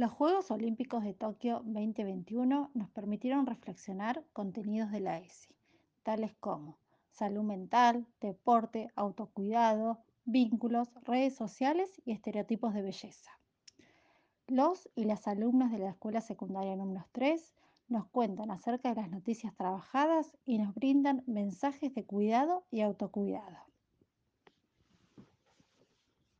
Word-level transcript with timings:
Los 0.00 0.12
Juegos 0.12 0.50
Olímpicos 0.50 1.04
de 1.04 1.12
Tokio 1.12 1.60
2021 1.66 2.70
nos 2.72 2.88
permitieron 2.88 3.44
reflexionar 3.44 4.24
contenidos 4.32 4.90
de 4.90 5.00
la 5.00 5.18
ESI, 5.18 5.54
tales 6.02 6.34
como 6.40 6.78
salud 7.10 7.42
mental, 7.42 8.06
deporte, 8.18 8.88
autocuidado, 8.96 9.98
vínculos, 10.24 10.88
redes 11.02 11.36
sociales 11.36 12.00
y 12.06 12.12
estereotipos 12.12 12.72
de 12.72 12.80
belleza. 12.80 13.30
Los 14.46 14.88
y 14.94 15.04
las 15.04 15.28
alumnas 15.28 15.70
de 15.70 15.80
la 15.80 15.90
Escuela 15.90 16.22
Secundaria 16.22 16.76
número 16.76 17.06
3 17.12 17.52
nos 17.88 18.06
cuentan 18.06 18.50
acerca 18.50 18.88
de 18.88 19.02
las 19.02 19.10
noticias 19.10 19.54
trabajadas 19.54 20.34
y 20.46 20.56
nos 20.56 20.74
brindan 20.74 21.24
mensajes 21.26 21.94
de 21.94 22.06
cuidado 22.06 22.64
y 22.70 22.80
autocuidado. 22.80 23.58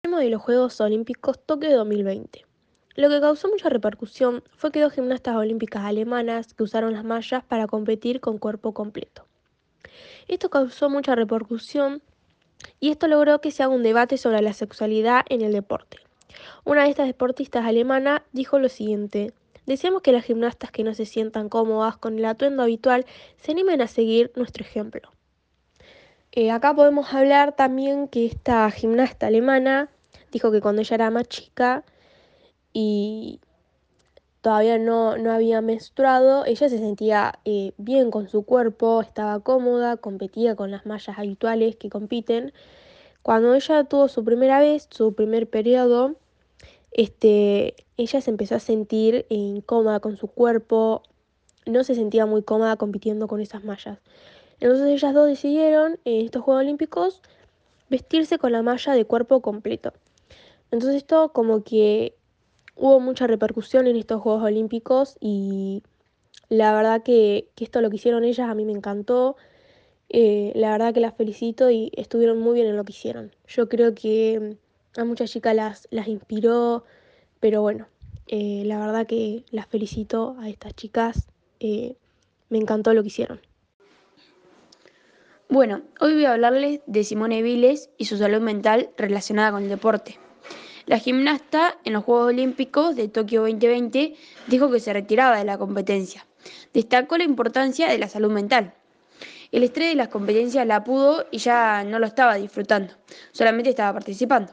de 0.02 0.30
los 0.30 0.40
Juegos 0.40 0.80
Olímpicos 0.80 1.44
Tokio 1.44 1.76
2020. 1.76 2.49
Lo 2.96 3.08
que 3.08 3.20
causó 3.20 3.48
mucha 3.48 3.68
repercusión 3.68 4.42
fue 4.56 4.72
que 4.72 4.80
dos 4.80 4.92
gimnastas 4.92 5.36
olímpicas 5.36 5.84
alemanas 5.84 6.54
que 6.54 6.64
usaron 6.64 6.92
las 6.92 7.04
mallas 7.04 7.44
para 7.44 7.66
competir 7.66 8.20
con 8.20 8.38
cuerpo 8.38 8.74
completo. 8.74 9.26
Esto 10.26 10.50
causó 10.50 10.90
mucha 10.90 11.14
repercusión 11.14 12.02
y 12.80 12.90
esto 12.90 13.06
logró 13.06 13.40
que 13.40 13.52
se 13.52 13.62
haga 13.62 13.74
un 13.74 13.82
debate 13.82 14.18
sobre 14.18 14.42
la 14.42 14.52
sexualidad 14.52 15.22
en 15.28 15.42
el 15.42 15.52
deporte. 15.52 15.98
Una 16.64 16.84
de 16.84 16.90
estas 16.90 17.06
deportistas 17.06 17.64
alemanas 17.64 18.22
dijo 18.32 18.58
lo 18.58 18.68
siguiente, 18.68 19.32
deseamos 19.66 20.02
que 20.02 20.12
las 20.12 20.24
gimnastas 20.24 20.70
que 20.70 20.84
no 20.84 20.94
se 20.94 21.06
sientan 21.06 21.48
cómodas 21.48 21.96
con 21.96 22.18
el 22.18 22.24
atuendo 22.24 22.62
habitual 22.62 23.06
se 23.36 23.52
animen 23.52 23.82
a 23.82 23.86
seguir 23.86 24.32
nuestro 24.34 24.64
ejemplo. 24.64 25.10
Eh, 26.32 26.50
acá 26.50 26.74
podemos 26.74 27.12
hablar 27.12 27.56
también 27.56 28.08
que 28.08 28.26
esta 28.26 28.70
gimnasta 28.70 29.26
alemana 29.26 29.90
dijo 30.30 30.52
que 30.52 30.60
cuando 30.60 30.82
ella 30.82 30.94
era 30.94 31.10
más 31.10 31.28
chica 31.28 31.84
y 32.72 33.40
todavía 34.40 34.78
no, 34.78 35.16
no 35.16 35.32
había 35.32 35.60
menstruado, 35.60 36.44
ella 36.46 36.68
se 36.68 36.78
sentía 36.78 37.38
eh, 37.44 37.72
bien 37.76 38.10
con 38.10 38.28
su 38.28 38.42
cuerpo, 38.42 39.00
estaba 39.00 39.40
cómoda, 39.40 39.96
competía 39.96 40.56
con 40.56 40.70
las 40.70 40.86
mallas 40.86 41.18
habituales 41.18 41.76
que 41.76 41.90
compiten. 41.90 42.52
Cuando 43.22 43.54
ella 43.54 43.84
tuvo 43.84 44.08
su 44.08 44.24
primera 44.24 44.60
vez, 44.60 44.88
su 44.90 45.14
primer 45.14 45.48
periodo, 45.48 46.16
este, 46.92 47.74
ella 47.96 48.20
se 48.20 48.30
empezó 48.30 48.56
a 48.56 48.60
sentir 48.60 49.26
incómoda 49.28 50.00
con 50.00 50.16
su 50.16 50.26
cuerpo, 50.28 51.02
no 51.66 51.84
se 51.84 51.94
sentía 51.94 52.24
muy 52.26 52.42
cómoda 52.42 52.76
compitiendo 52.76 53.28
con 53.28 53.40
esas 53.40 53.64
mallas. 53.64 53.98
Entonces 54.60 54.88
ellas 54.88 55.14
dos 55.14 55.26
decidieron 55.26 55.98
en 56.04 56.24
estos 56.24 56.42
Juegos 56.42 56.62
Olímpicos 56.62 57.22
vestirse 57.88 58.38
con 58.38 58.52
la 58.52 58.62
malla 58.62 58.94
de 58.94 59.04
cuerpo 59.04 59.40
completo. 59.40 59.92
Entonces 60.70 60.96
esto 60.96 61.32
como 61.32 61.62
que 61.62 62.14
hubo 62.80 62.98
mucha 62.98 63.26
repercusión 63.26 63.86
en 63.86 63.96
estos 63.96 64.22
Juegos 64.22 64.42
Olímpicos 64.42 65.16
y 65.20 65.82
la 66.48 66.74
verdad 66.74 67.02
que, 67.02 67.48
esto 67.58 67.80
lo 67.82 67.90
que 67.90 67.96
hicieron 67.96 68.24
ellas 68.24 68.48
a 68.48 68.54
mí 68.54 68.64
me 68.64 68.72
encantó. 68.72 69.36
Eh, 70.08 70.50
la 70.56 70.72
verdad 70.72 70.92
que 70.92 71.00
las 71.00 71.14
felicito 71.14 71.70
y 71.70 71.92
estuvieron 71.94 72.38
muy 72.38 72.54
bien 72.54 72.66
en 72.66 72.76
lo 72.76 72.84
que 72.84 72.92
hicieron. 72.92 73.30
Yo 73.46 73.68
creo 73.68 73.94
que 73.94 74.56
a 74.96 75.04
muchas 75.04 75.30
chicas 75.30 75.54
las, 75.54 75.88
las 75.90 76.08
inspiró, 76.08 76.84
pero 77.38 77.60
bueno, 77.60 77.86
eh, 78.26 78.62
la 78.64 78.78
verdad 78.78 79.06
que 79.06 79.44
las 79.50 79.66
felicito 79.66 80.36
a 80.40 80.48
estas 80.48 80.74
chicas. 80.74 81.28
Eh, 81.60 81.94
me 82.48 82.58
encantó 82.58 82.94
lo 82.94 83.02
que 83.02 83.08
hicieron. 83.08 83.40
Bueno, 85.48 85.82
hoy 86.00 86.14
voy 86.14 86.24
a 86.24 86.32
hablarles 86.32 86.80
de 86.86 87.04
Simone 87.04 87.42
Viles 87.42 87.90
y 87.98 88.06
su 88.06 88.16
salud 88.16 88.40
mental 88.40 88.90
relacionada 88.96 89.52
con 89.52 89.64
el 89.64 89.68
deporte. 89.68 90.18
La 90.90 90.98
gimnasta 90.98 91.78
en 91.84 91.92
los 91.92 92.02
Juegos 92.02 92.30
Olímpicos 92.30 92.96
de 92.96 93.06
Tokio 93.06 93.42
2020 93.42 94.16
dijo 94.48 94.72
que 94.72 94.80
se 94.80 94.92
retiraba 94.92 95.38
de 95.38 95.44
la 95.44 95.56
competencia. 95.56 96.26
Destacó 96.74 97.16
la 97.16 97.22
importancia 97.22 97.88
de 97.88 97.96
la 97.96 98.08
salud 98.08 98.32
mental. 98.32 98.74
El 99.52 99.62
estrés 99.62 99.90
de 99.90 99.94
las 99.94 100.08
competencias 100.08 100.66
la 100.66 100.82
pudo 100.82 101.26
y 101.30 101.38
ya 101.38 101.84
no 101.84 102.00
lo 102.00 102.06
estaba 102.06 102.34
disfrutando, 102.34 102.92
solamente 103.30 103.70
estaba 103.70 103.92
participando. 103.92 104.52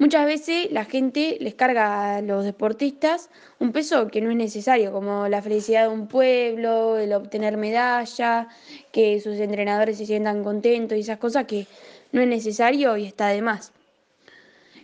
Muchas 0.00 0.26
veces 0.26 0.72
la 0.72 0.84
gente 0.84 1.36
les 1.38 1.54
carga 1.54 2.16
a 2.16 2.22
los 2.22 2.44
deportistas 2.44 3.30
un 3.60 3.70
peso 3.70 4.08
que 4.08 4.20
no 4.20 4.32
es 4.32 4.36
necesario, 4.36 4.90
como 4.90 5.28
la 5.28 5.42
felicidad 5.42 5.82
de 5.82 5.94
un 5.94 6.08
pueblo, 6.08 6.98
el 6.98 7.12
obtener 7.12 7.56
medalla, 7.56 8.48
que 8.90 9.20
sus 9.20 9.36
entrenadores 9.36 9.98
se 9.98 10.06
sientan 10.06 10.42
contentos 10.42 10.98
y 10.98 11.02
esas 11.02 11.18
cosas 11.18 11.44
que 11.44 11.68
no 12.10 12.20
es 12.20 12.26
necesario 12.26 12.96
y 12.96 13.06
está 13.06 13.28
de 13.28 13.42
más. 13.42 13.72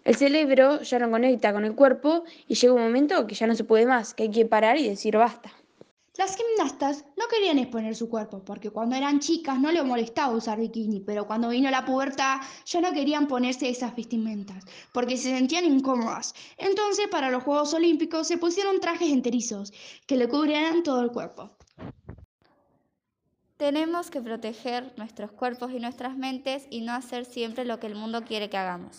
El 0.05 0.17
cerebro 0.17 0.83
ya 0.83 0.99
no 0.99 1.11
conecta 1.11 1.53
con 1.53 1.65
el 1.65 1.75
cuerpo 1.75 2.25
y 2.49 2.55
llega 2.55 2.75
un 2.75 2.83
momento 2.83 3.27
que 3.27 3.37
ya 3.37 3.47
no 3.47 3.55
se 3.55 3.63
puede 3.65 3.87
más, 3.87 4.15
que 4.15 4.25
hay 4.25 4.31
que 4.31 4.47
parar 4.47 4.77
y 4.77 4.89
decir 4.89 5.17
basta. 5.17 5.53
Las 6.19 6.37
gimnastas 6.37 7.07
no 7.17 7.27
querían 7.29 7.59
exponer 7.59 7.95
su 7.95 8.11
cuerpo 8.11 8.45
porque 8.45 8.69
cuando 8.69 8.97
eran 8.97 9.21
chicas 9.21 9.59
no 9.59 9.73
les 9.73 9.83
molestaba 9.83 10.35
usar 10.35 10.59
bikini, 10.59 11.01
pero 11.01 11.27
cuando 11.27 11.49
vino 11.49 11.71
la 11.71 11.87
pubertad 11.87 12.41
ya 12.67 12.81
no 12.83 12.93
querían 12.93 13.27
ponerse 13.29 13.71
esas 13.71 13.97
vestimentas 13.97 14.63
porque 14.93 15.17
se 15.17 15.31
sentían 15.31 15.65
incómodas. 15.65 16.35
Entonces 16.59 17.09
para 17.09 17.31
los 17.31 17.45
Juegos 17.45 17.73
Olímpicos 17.73 18.27
se 18.27 18.37
pusieron 18.37 18.79
trajes 18.81 19.11
enterizos 19.11 19.73
que 20.07 20.17
le 20.17 20.29
cubrieran 20.29 20.83
todo 20.83 21.01
el 21.01 21.13
cuerpo. 21.13 21.57
Tenemos 23.57 24.11
que 24.11 24.21
proteger 24.21 24.93
nuestros 24.99 25.33
cuerpos 25.33 25.71
y 25.73 25.79
nuestras 25.79 26.19
mentes 26.19 26.67
y 26.69 26.83
no 26.83 26.93
hacer 26.93 27.25
siempre 27.25 27.65
lo 27.65 27.79
que 27.79 27.87
el 27.87 27.95
mundo 27.95 28.25
quiere 28.25 28.51
que 28.51 28.59
hagamos. 28.59 28.99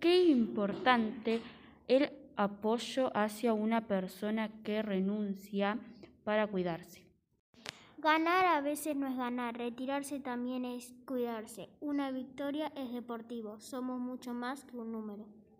Qué 0.00 0.24
importante 0.24 1.40
el 1.88 2.10
apoyo 2.36 3.10
hacia 3.16 3.52
una 3.52 3.86
persona 3.88 4.48
que 4.62 4.80
renuncia 4.82 5.78
para 6.22 6.46
cuidarse. 6.46 7.02
Ganar 7.96 8.46
a 8.46 8.60
veces 8.60 8.94
no 8.94 9.08
es 9.08 9.16
ganar, 9.16 9.58
retirarse 9.58 10.20
también 10.20 10.64
es 10.64 10.94
cuidarse. 11.04 11.68
Una 11.80 12.12
victoria 12.12 12.70
es 12.76 12.92
deportivo, 12.92 13.58
somos 13.58 13.98
mucho 13.98 14.32
más 14.34 14.64
que 14.64 14.76
un 14.76 14.92
número. 14.92 15.26